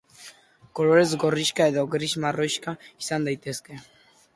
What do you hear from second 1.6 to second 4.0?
edo gris marroixka izan daiteke.